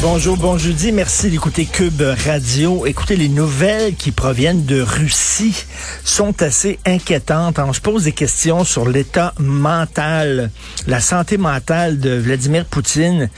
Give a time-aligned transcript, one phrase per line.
[0.00, 0.92] Bonjour, bon jeudi.
[0.92, 2.86] Merci d'écouter Cube Radio.
[2.86, 5.64] Écoutez, les nouvelles qui proviennent de Russie
[6.04, 7.58] sont assez inquiétantes.
[7.58, 10.50] On se pose des questions sur l'état mental,
[10.86, 13.30] la santé mentale de Vladimir Poutine.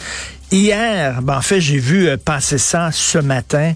[0.51, 3.75] Hier, ben en fait, j'ai vu euh, passer ça ce matin.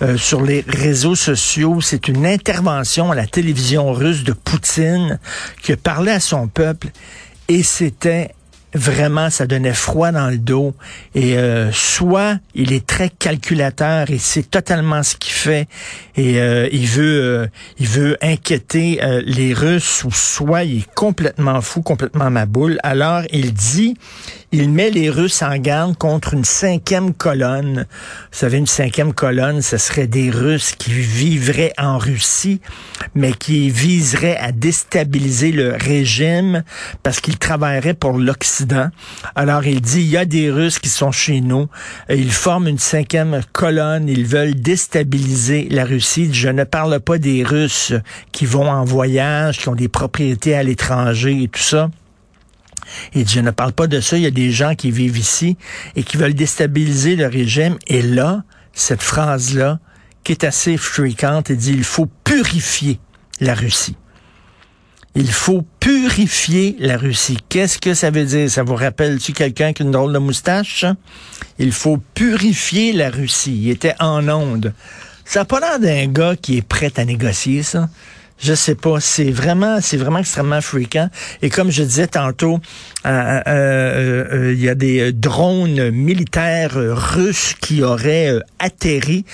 [0.00, 1.80] Euh, sur les réseaux sociaux.
[1.80, 5.18] C'est une intervention à la télévision russe de Poutine
[5.60, 6.86] qui parlait à son peuple
[7.48, 8.30] et c'était
[8.74, 10.74] vraiment, ça donnait froid dans le dos.
[11.14, 15.68] Et euh, soit il est très calculateur et c'est totalement ce qu'il fait
[16.16, 17.46] et euh, il veut euh,
[17.78, 22.78] il veut inquiéter les Russes, ou soit il est complètement fou, complètement maboule.
[22.82, 23.96] Alors il dit,
[24.52, 27.86] il met les Russes en garde contre une cinquième colonne.
[28.32, 32.60] Vous savez, une cinquième colonne, ce serait des Russes qui vivraient en Russie,
[33.14, 36.62] mais qui viseraient à déstabiliser le régime
[37.02, 38.90] parce qu'ils travailleraient pour l'Occident
[39.34, 41.68] alors il dit, il y a des Russes qui sont chez nous,
[42.08, 46.32] ils forment une cinquième colonne, ils veulent déstabiliser la Russie.
[46.32, 47.92] Je ne parle pas des Russes
[48.32, 51.90] qui vont en voyage, qui ont des propriétés à l'étranger et tout ça.
[53.14, 55.56] Et je ne parle pas de ça, il y a des gens qui vivent ici
[55.96, 57.76] et qui veulent déstabiliser le régime.
[57.86, 59.78] Et là, cette phrase-là,
[60.24, 63.00] qui est assez fréquente, elle dit, il faut purifier
[63.40, 63.96] la Russie.
[65.14, 67.38] Il faut purifier la Russie.
[67.48, 68.50] Qu'est-ce que ça veut dire?
[68.50, 70.84] Ça vous rappelle-tu quelqu'un qui a une drôle de moustache?
[71.58, 73.58] Il faut purifier la Russie.
[73.64, 74.72] Il était en onde.
[75.24, 77.88] Ça n'a pas l'air d'un gars qui est prêt à négocier, ça.
[78.40, 79.00] Je sais pas.
[79.00, 81.08] C'est vraiment, c'est vraiment extrêmement fréquent.
[81.42, 82.60] Et comme je disais tantôt,
[83.06, 89.24] euh, euh, euh, il y a des drones militaires russes qui auraient atterri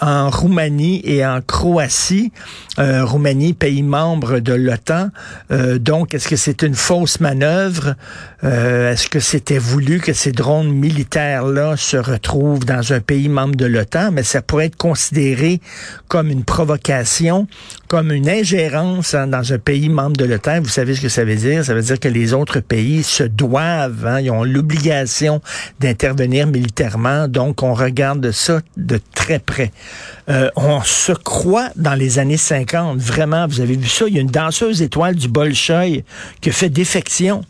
[0.00, 2.32] en Roumanie et en Croatie.
[2.78, 5.10] Roumanie, pays membre de l'OTAN.
[5.50, 7.94] donc, est-ce que c'est une fausse manœuvre?
[8.42, 13.66] est-ce que c'était voulu que ces drones militaires-là se retrouvent dans un pays membre de
[13.66, 14.12] l'OTAN?
[14.12, 15.60] Mais ça pourrait être considéré
[16.08, 17.46] comme une provocation,
[17.86, 20.60] comme une une ingérence hein, dans un pays membre de l'OTAN.
[20.60, 21.64] Vous savez ce que ça veut dire?
[21.64, 25.40] Ça veut dire que les autres pays se doivent, hein, ils ont l'obligation
[25.80, 27.28] d'intervenir militairement.
[27.28, 29.72] Donc, on regarde ça de très près.
[30.28, 32.98] Euh, on se croit dans les années 50.
[32.98, 34.04] Vraiment, vous avez vu ça?
[34.06, 36.04] Il y a une danseuse étoile du Bolchoï
[36.42, 37.42] qui fait défection.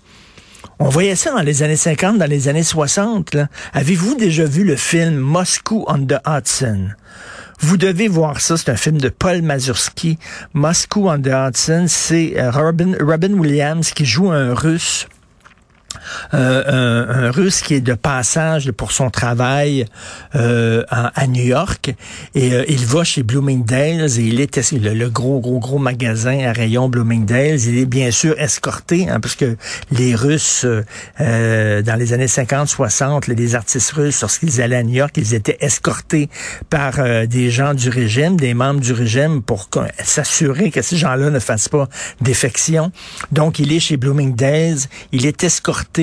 [0.78, 3.36] On voyait ça dans les années 50, dans les années 60.
[3.72, 6.90] Avez-vous déjà vu le film Moscou on the Hudson?
[7.60, 8.56] Vous devez voir ça.
[8.56, 10.18] C'est un film de Paul Mazursky.
[10.54, 11.84] Moscou the Hudson.
[11.88, 15.06] C'est euh, Robin Williams qui joue un russe
[16.34, 19.84] euh, un, Russe qui est de passage pour son travail
[20.34, 21.94] euh, à, New York
[22.34, 26.46] et euh, il va chez Bloomingdale's et il est le, le, gros gros gros magasin
[26.46, 27.66] à rayon Bloomingdale's.
[27.66, 29.56] Il est bien sûr escorté hein, parce que
[29.90, 30.66] les Russes
[31.18, 36.28] dans les années 50-60, les artistes russes lorsqu'ils allaient à New York, ils étaient escortés
[36.68, 39.68] par des gens du régime, des membres du régime pour
[40.02, 41.88] s'assurer que ces gens-là ne fassent pas
[42.20, 42.92] défection.
[43.32, 45.99] Donc il est chez Bloomingdale's, il est escorté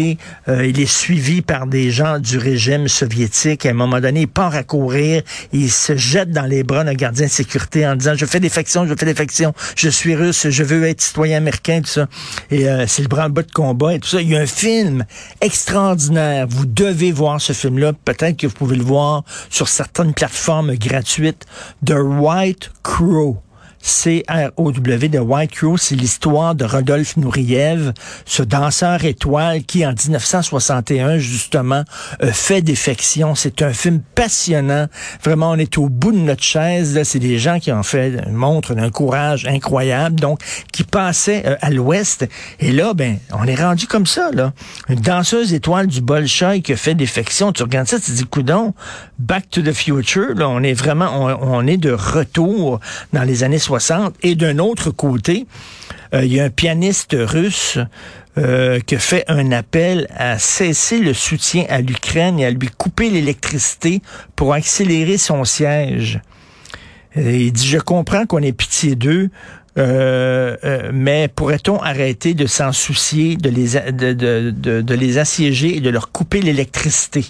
[0.48, 3.66] euh, il est suivi par des gens du régime soviétique.
[3.66, 5.22] À un moment donné, il part à courir,
[5.52, 8.86] il se jette dans les bras d'un gardien de sécurité en disant, je fais défection,
[8.88, 12.08] je fais défection, je suis russe, je veux être citoyen américain, tout ça.
[12.52, 14.22] Et euh, c'est le bras-bas de combat et tout ça.
[14.22, 15.06] Il y a un film
[15.42, 16.48] extraordinaire.
[16.50, 17.94] Vous devez voir ce film-là.
[17.94, 21.46] Peut-être que vous pouvez le voir sur certaines plateformes gratuites.
[21.86, 23.42] The White Crow.
[23.82, 27.94] C-R-O-W de White Crow, c'est l'histoire de Rodolphe Nouriev,
[28.26, 31.84] ce danseur étoile qui, en 1961, justement,
[32.22, 33.36] fait défection.
[33.36, 34.88] C'est un film passionnant.
[35.24, 37.02] Vraiment, on est au bout de notre chaise.
[37.04, 40.40] C'est des gens qui ont fait montre d'un courage incroyable, donc
[40.72, 42.28] qui passaient euh, à l'ouest.
[42.60, 44.54] Et là, ben, on est rendu comme ça, là.
[44.90, 47.52] Une danseuse étoile du Bolshoi qui a fait défection.
[47.52, 48.74] Tu regardes ça, tu te dis, coudon,
[49.20, 52.80] Back to the Future, là, on est vraiment, on, est de retour
[53.14, 55.48] dans les années 60 et d'un autre côté,
[56.14, 57.80] euh, il y a un pianiste russe
[58.38, 63.10] euh, qui fait un appel à cesser le soutien à l'Ukraine et à lui couper
[63.10, 64.04] l'électricité
[64.36, 66.20] pour accélérer son siège.
[67.16, 69.32] il dit, je comprends qu'on ait pitié d'eux,
[69.80, 75.80] euh, mais pourrait-on arrêter de s'en soucier, de les, de, de, de, les assiéger et
[75.80, 77.26] de leur couper l'électricité?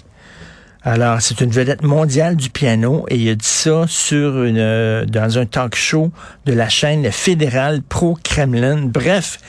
[0.84, 5.38] Alors, c'est une vedette mondiale du piano et il a dit ça sur euh, dans
[5.38, 6.12] un talk show
[6.46, 8.82] de la chaîne fédérale pro-Kremlin.
[8.84, 9.40] Bref,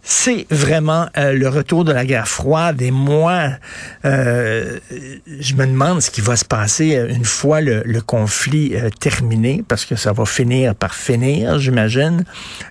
[0.00, 2.80] c'est vraiment euh, le retour de la guerre froide.
[2.82, 3.50] Et moi,
[4.04, 4.78] euh,
[5.40, 9.96] je me demande ce qui va se passer une fois le, conflit terminé, parce que
[9.96, 12.22] ça va finir par finir, j'imagine.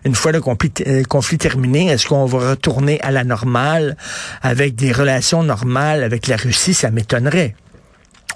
[0.06, 0.72] Une fois le conflit,
[1.10, 3.98] conflit terminé, est-ce qu'on va retourner à la normale
[4.42, 6.74] avec des relations normales avec la Russie?
[6.74, 7.56] Ça m'étonnerait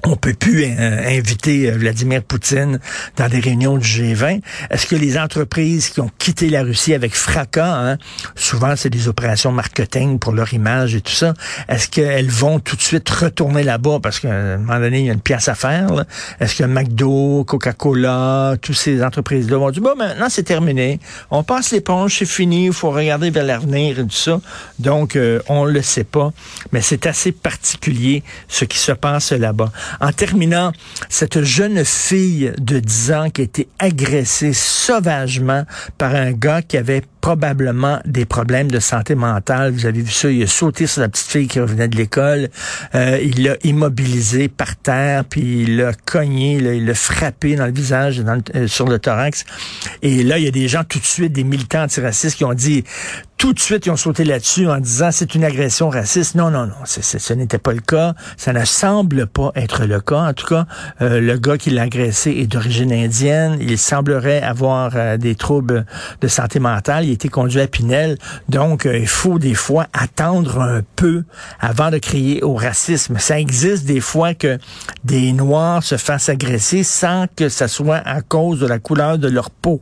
[0.05, 2.79] on peut plus euh, inviter euh, Vladimir Poutine
[3.15, 4.41] dans des réunions du G20.
[4.69, 7.97] Est-ce que les entreprises qui ont quitté la Russie avec fracas, hein,
[8.35, 11.33] souvent c'est des opérations marketing pour leur image et tout ça,
[11.69, 13.99] est-ce qu'elles vont tout de suite retourner là-bas?
[14.01, 16.05] Parce qu'à un moment donné, il y a une pièce à faire?
[16.39, 20.99] Est-ce que McDo, Coca-Cola, toutes ces entreprises-là vont dire, bon, maintenant c'est terminé,
[21.31, 24.41] on passe l'éponge, c'est fini, il faut regarder vers l'avenir et tout ça.
[24.79, 26.33] Donc, euh, on le sait pas,
[26.71, 29.71] mais c'est assez particulier ce qui se passe là-bas.
[30.01, 30.71] En terminant,
[31.09, 35.65] cette jeune fille de 10 ans qui a été agressée sauvagement
[35.97, 39.71] par un gars qui avait probablement des problèmes de santé mentale.
[39.71, 42.49] Vous avez vu ça, il a sauté sur la petite fille qui revenait de l'école,
[42.95, 47.71] euh, il l'a immobilisé par terre, puis il l'a cogné, il l'a frappé dans le
[47.71, 49.45] visage, dans euh, sur le thorax.
[50.01, 52.53] Et là, il y a des gens tout de suite, des militants antiracistes qui ont
[52.53, 52.83] dit,
[53.37, 56.35] tout de suite, ils ont sauté là-dessus en disant c'est une agression raciste.
[56.35, 58.13] Non, non, non, ce n'était pas le cas.
[58.37, 60.29] Ça ne semble pas être le cas.
[60.29, 60.65] En tout cas,
[61.01, 63.57] euh, le gars qui l'a agressé est d'origine indienne.
[63.59, 65.85] Il semblerait avoir des troubles
[66.21, 68.17] de santé mentale été conduit à Pinel.
[68.49, 71.23] Donc, euh, il faut des fois attendre un peu
[71.59, 73.17] avant de crier au racisme.
[73.19, 74.57] Ça existe des fois que
[75.03, 79.27] des Noirs se fassent agresser sans que ça soit à cause de la couleur de
[79.27, 79.81] leur peau.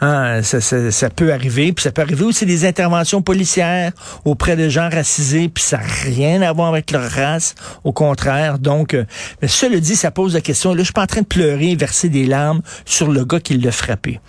[0.00, 1.72] Hein, ça, ça, peut arriver.
[1.72, 3.92] Puis ça peut arriver aussi des interventions policières
[4.24, 7.54] auprès de gens racisés, puis ça n'a rien à voir avec leur race.
[7.84, 8.58] Au contraire.
[8.58, 9.04] Donc, euh,
[9.42, 10.72] mais cela dit, ça pose la question.
[10.72, 13.56] Là, je suis pas en train de pleurer, verser des larmes sur le gars qui
[13.58, 14.20] l'a frappé.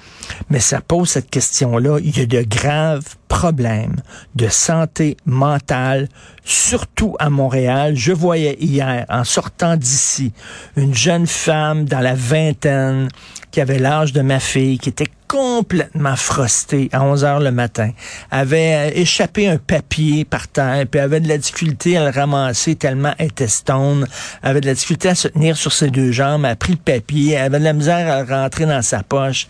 [0.50, 2.00] Mais ça pose cette question-là.
[2.00, 3.96] Il y a de graves problèmes
[4.36, 6.10] de santé mentale,
[6.44, 7.96] surtout à Montréal.
[7.96, 10.34] Je voyais hier, en sortant d'ici,
[10.76, 13.08] une jeune femme dans la vingtaine
[13.52, 17.92] qui avait l'âge de ma fille, qui était complètement frostée à 11 heures le matin,
[18.32, 23.14] avait échappé un papier par terre, puis avait de la difficulté à le ramasser tellement
[23.20, 24.08] elle était stone,
[24.42, 27.38] avait de la difficulté à se tenir sur ses deux jambes, a pris le papier,
[27.38, 29.48] avait de la misère à rentrer dans sa poche.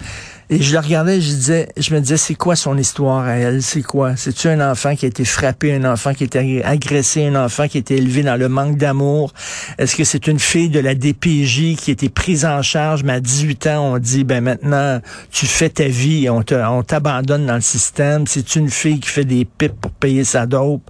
[0.49, 3.61] Et je la regardais, je disais, je me disais, c'est quoi son histoire à elle?
[3.71, 4.15] C'est quoi?
[4.15, 7.67] C'est-tu un enfant qui a été frappé, un enfant qui a été agressé, un enfant
[7.67, 9.31] qui a été élevé dans le manque d'amour?
[9.77, 13.13] Est-ce que c'est une fille de la DPJ qui a été prise en charge, mais
[13.13, 14.99] à 18 ans, on dit, ben maintenant,
[15.29, 18.25] tu fais ta vie, on on t'abandonne dans le système.
[18.25, 20.89] C'est une fille qui fait des pipes pour payer sa dope.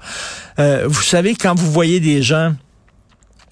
[0.58, 2.54] Euh, vous savez, quand vous voyez des gens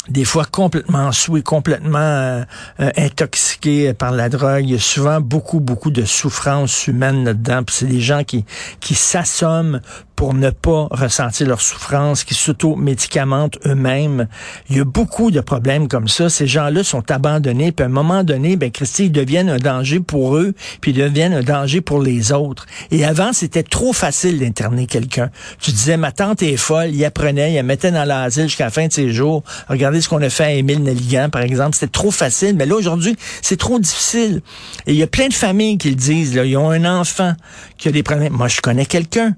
[0.09, 2.43] des fois complètement sous complètement euh,
[2.79, 4.63] euh, intoxiqués par la drogue.
[4.63, 7.61] Il y a souvent beaucoup, beaucoup de souffrance humaine là-dedans.
[7.69, 8.45] c'est des gens qui,
[8.79, 9.81] qui s'assomment
[10.17, 14.27] pour ne pas ressentir leur souffrance, qui s'auto-médicamentent eux-mêmes.
[14.67, 16.27] Il y a beaucoup de problèmes comme ça.
[16.27, 19.99] Ces gens-là sont abandonnés, puis à un moment donné, ben Christy, ils deviennent un danger
[19.99, 22.65] pour eux, puis ils deviennent un danger pour les autres.
[22.89, 25.29] Et avant, c'était trop facile d'interner quelqu'un.
[25.61, 28.71] Tu disais, ma tante est folle, il apprenait, il la mettait dans l'asile jusqu'à la
[28.71, 29.43] fin de ses jours.
[29.69, 31.75] Regardez ce qu'on a fait à Émile Nelligan, par exemple.
[31.75, 34.41] C'était trop facile, mais là, aujourd'hui, c'est trop difficile.
[34.87, 36.43] Et il y a plein de familles qui le disent, là.
[36.43, 37.33] Ils ont un enfant
[37.77, 38.33] qui a des problèmes.
[38.33, 39.35] Moi, je connais quelqu'un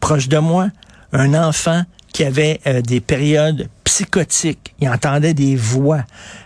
[0.00, 0.68] proche de moi,
[1.12, 4.74] un enfant qui avait euh, des périodes psychotiques.
[4.80, 6.04] Il entendait des voix.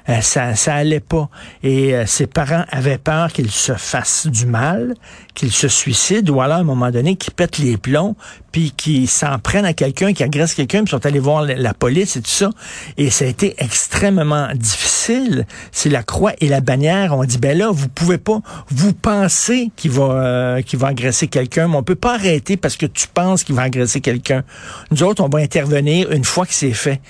[0.08, 1.28] Euh, ça, ça allait pas.
[1.62, 4.94] Et euh, ses parents avaient peur qu'il se fasse du mal,
[5.34, 8.14] qu'il se suicide, ou alors à un moment donné qu'il pète les plombs,
[8.52, 12.16] puis qu'il s'en prenne à quelqu'un, qu'il agresse quelqu'un, puis sont allés voir la, police
[12.16, 12.50] et tout ça.
[12.99, 15.46] Et ça a été extrêmement difficile.
[15.73, 17.16] C'est la croix et la bannière.
[17.16, 18.40] On dit ben là, vous pouvez pas.
[18.68, 22.76] Vous pensez qu'il va euh, qu'il va agresser quelqu'un, mais on peut pas arrêter parce
[22.76, 24.44] que tu penses qu'il va agresser quelqu'un.
[24.90, 27.00] Nous autres, on va intervenir une fois que c'est fait.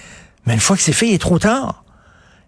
[0.46, 1.83] Mais une fois que c'est fait, il est trop tard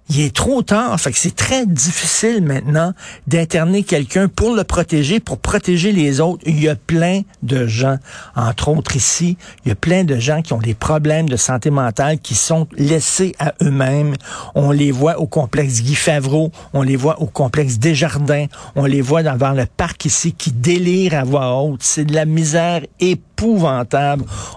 [0.08, 0.98] il est trop tard.
[1.00, 2.92] Fait que c'est très difficile maintenant
[3.26, 6.42] d'interner quelqu'un pour le protéger, pour protéger les autres.
[6.46, 7.96] Il y a plein de gens,
[8.34, 11.70] entre autres ici, il y a plein de gens qui ont des problèmes de santé
[11.70, 14.14] mentale, qui sont laissés à eux-mêmes.
[14.54, 19.00] On les voit au complexe Guy Favreau, on les voit au complexe Desjardins, on les
[19.00, 21.82] voit dans le parc ici qui délirent à voix haute.
[21.82, 23.16] C'est de la misère et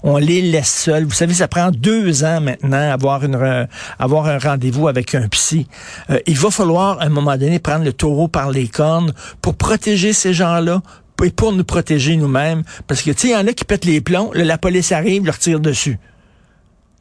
[0.04, 1.04] On les laisse seuls.
[1.04, 3.68] Vous savez, ça prend deux ans maintenant avoir une
[4.00, 5.68] avoir un rendez-vous avec un psy.
[6.10, 9.56] Euh, il va falloir à un moment donné prendre le taureau par les cornes pour
[9.56, 10.82] protéger ces gens-là
[11.24, 12.64] et pour nous protéger nous-mêmes.
[12.88, 15.26] Parce que, tu sais, il y en a qui pètent les plombs, la police arrive,
[15.26, 16.00] leur tire dessus.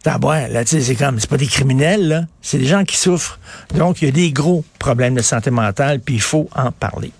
[0.04, 0.49] à boire.
[0.49, 2.23] Là, c'est comme, c'est pas des criminels, là.
[2.40, 3.38] C'est des gens qui souffrent.
[3.76, 7.12] Donc, il y a des gros problèmes de santé mentale, puis il faut en parler.